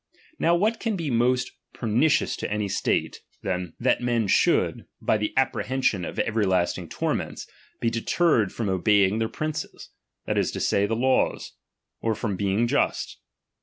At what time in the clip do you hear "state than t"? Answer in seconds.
2.67-3.43